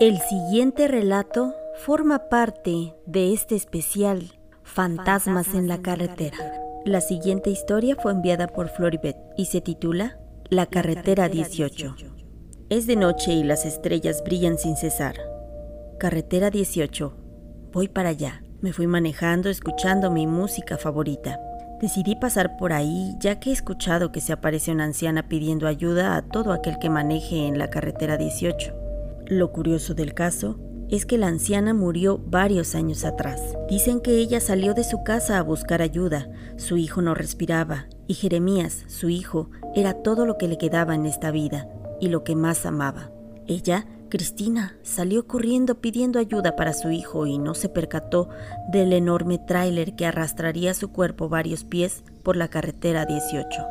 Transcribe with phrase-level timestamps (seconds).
[0.00, 4.32] El siguiente relato forma parte de este especial
[4.64, 6.38] Fantasmas en la carretera.
[6.84, 11.94] La siguiente historia fue enviada por Floribet y se titula La carretera 18.
[12.70, 15.16] Es de noche y las estrellas brillan sin cesar.
[15.98, 17.14] Carretera 18.
[17.72, 18.42] Voy para allá.
[18.60, 21.38] Me fui manejando escuchando mi música favorita.
[21.82, 26.14] Decidí pasar por ahí ya que he escuchado que se aparece una anciana pidiendo ayuda
[26.14, 28.72] a todo aquel que maneje en la carretera 18.
[29.26, 33.40] Lo curioso del caso es que la anciana murió varios años atrás.
[33.68, 38.14] Dicen que ella salió de su casa a buscar ayuda, su hijo no respiraba, y
[38.14, 41.66] Jeremías, su hijo, era todo lo que le quedaba en esta vida
[42.00, 43.10] y lo que más amaba.
[43.48, 48.28] Ella Cristina salió corriendo pidiendo ayuda para su hijo y no se percató
[48.68, 53.66] del enorme tráiler que arrastraría su cuerpo varios pies por la carretera 18.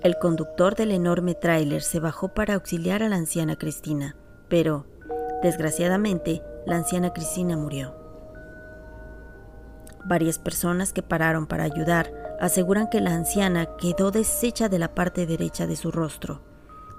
[0.00, 4.16] El conductor del enorme tráiler se bajó para auxiliar a la anciana Cristina,
[4.48, 4.86] pero,
[5.42, 7.94] desgraciadamente, la anciana Cristina murió.
[10.06, 12.10] Varias personas que pararon para ayudar
[12.40, 16.51] aseguran que la anciana quedó deshecha de la parte derecha de su rostro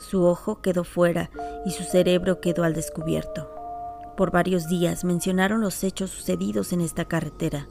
[0.00, 1.30] su ojo quedó fuera
[1.64, 3.48] y su cerebro quedó al descubierto.
[4.16, 7.68] Por varios días mencionaron los hechos sucedidos en esta carretera.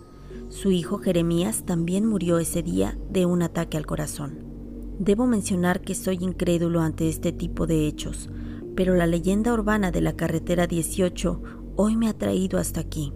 [0.49, 4.39] Su hijo Jeremías también murió ese día de un ataque al corazón.
[4.99, 8.29] Debo mencionar que soy incrédulo ante este tipo de hechos,
[8.75, 11.41] pero la leyenda urbana de la carretera 18
[11.75, 13.13] hoy me ha traído hasta aquí.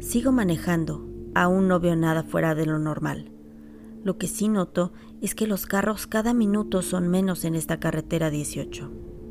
[0.00, 3.31] Sigo manejando, aún no veo nada fuera de lo normal.
[4.04, 8.30] Lo que sí noto es que los carros cada minuto son menos en esta carretera
[8.30, 8.90] 18.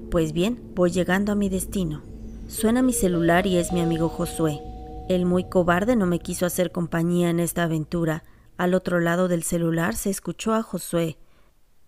[0.09, 2.03] Pues bien, voy llegando a mi destino.
[2.47, 4.61] Suena mi celular y es mi amigo Josué.
[5.09, 8.23] El muy cobarde no me quiso hacer compañía en esta aventura.
[8.57, 11.17] Al otro lado del celular se escuchó a Josué.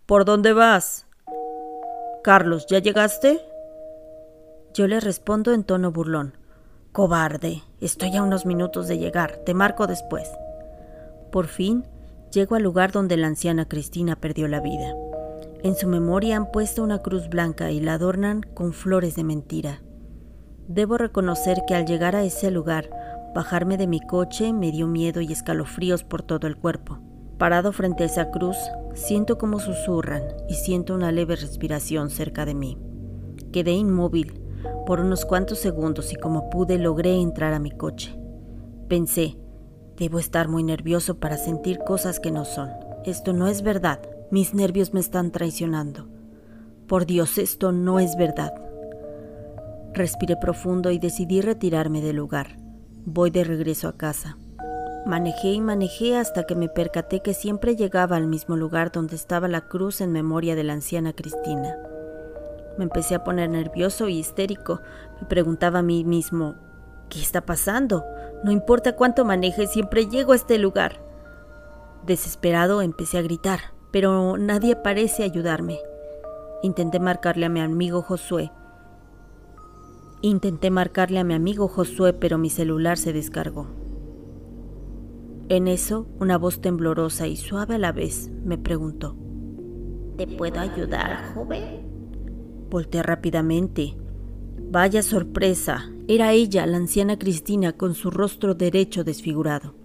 [0.06, 1.08] ¿Por dónde vas?
[2.23, 3.40] Carlos, ¿ya llegaste?
[4.73, 6.38] Yo le respondo en tono burlón.
[6.92, 10.30] Cobarde, estoy a unos minutos de llegar, te marco después.
[11.31, 11.85] Por fin
[12.34, 14.96] llego al lugar donde la anciana Cristina perdió la vida.
[15.62, 19.82] En su memoria han puesto una cruz blanca y la adornan con flores de mentira.
[20.68, 22.90] Debo reconocer que al llegar a ese lugar,
[23.36, 27.00] bajarme de mi coche me dio miedo y escalofríos por todo el cuerpo.
[27.38, 28.58] Parado frente a esa cruz,
[28.94, 32.78] siento como susurran y siento una leve respiración cerca de mí.
[33.52, 34.42] Quedé inmóvil
[34.86, 38.18] por unos cuantos segundos y como pude logré entrar a mi coche.
[38.88, 39.38] Pensé,
[39.98, 42.70] Debo estar muy nervioso para sentir cosas que no son.
[43.06, 44.00] Esto no es verdad.
[44.31, 46.08] Mis nervios me están traicionando.
[46.88, 48.53] Por Dios, esto no es verdad.
[49.94, 52.58] Respiré profundo y decidí retirarme del lugar.
[53.06, 54.38] Voy de regreso a casa.
[55.06, 59.48] Manejé y manejé hasta que me percaté que siempre llegaba al mismo lugar donde estaba
[59.48, 61.78] la cruz en memoria de la anciana Cristina.
[62.78, 64.82] Me empecé a poner nervioso y histérico.
[65.22, 66.56] Me preguntaba a mí mismo,
[67.13, 68.03] ¿qué está pasando?
[68.44, 71.00] No importa cuánto maneje, siempre llego a este lugar.
[72.06, 73.59] Desesperado empecé a gritar,
[73.91, 75.79] pero nadie parece ayudarme.
[76.63, 78.52] Intenté marcarle a mi amigo Josué.
[80.22, 83.68] Intenté marcarle a mi amigo Josué, pero mi celular se descargó.
[85.50, 89.16] En eso, una voz temblorosa y suave a la vez me preguntó.
[90.18, 91.84] ¿Te puedo ayudar, joven?
[92.69, 93.96] Volté rápidamente.
[94.73, 99.75] Vaya sorpresa, era ella, la anciana Cristina, con su rostro derecho desfigurado.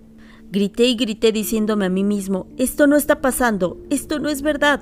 [0.51, 4.81] Grité y grité diciéndome a mí mismo, esto no está pasando, esto no es verdad.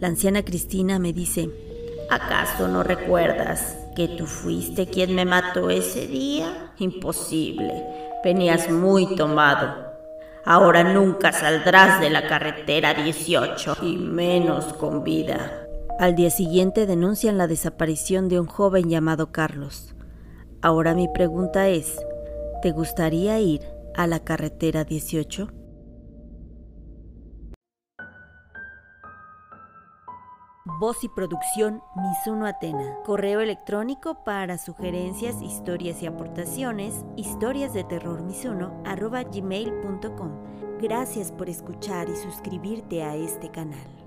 [0.00, 1.50] La anciana Cristina me dice,
[2.08, 6.72] ¿acaso no recuerdas que tú fuiste quien me mató ese día?
[6.78, 7.84] Imposible,
[8.24, 9.84] venías muy tomado.
[10.46, 15.65] Ahora nunca saldrás de la carretera 18 y menos con vida.
[15.98, 19.94] Al día siguiente denuncian la desaparición de un joven llamado Carlos.
[20.60, 21.98] Ahora mi pregunta es,
[22.60, 23.62] ¿te gustaría ir
[23.94, 25.48] a la carretera 18?
[30.78, 32.98] Voz y producción Misuno Atena.
[33.06, 38.22] Correo electrónico para sugerencias, historias y aportaciones, historias de terror
[39.32, 40.32] gmail.com.
[40.78, 44.05] Gracias por escuchar y suscribirte a este canal.